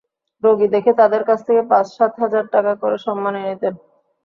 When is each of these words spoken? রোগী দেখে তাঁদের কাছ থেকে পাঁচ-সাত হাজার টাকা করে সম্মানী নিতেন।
রোগী 0.43 0.67
দেখে 0.75 0.91
তাঁদের 0.99 1.23
কাছ 1.25 1.39
থেকে 1.47 1.61
পাঁচ-সাত 1.71 2.11
হাজার 2.21 2.45
টাকা 2.53 2.73
করে 2.81 2.97
সম্মানী 3.05 3.39
নিতেন। 3.43 3.73